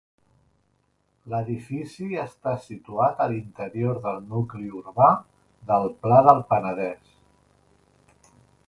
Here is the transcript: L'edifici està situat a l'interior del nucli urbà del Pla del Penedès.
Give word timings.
L'edifici 1.33 2.07
està 2.23 2.53
situat 2.63 3.21
a 3.25 3.29
l'interior 3.35 4.01
del 4.07 4.19
nucli 4.33 4.73
urbà 4.81 5.11
del 5.71 5.89
Pla 6.07 6.25
del 6.31 6.45
Penedès. 6.55 7.17